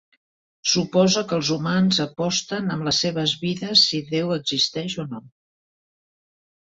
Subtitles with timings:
[0.69, 5.23] Suposa que els humans aposten amb les seves vides si Déu existeix o no.